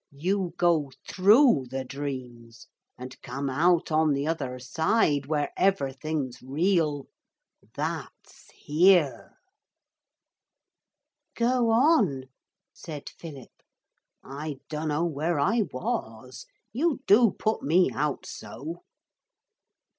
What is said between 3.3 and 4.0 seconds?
out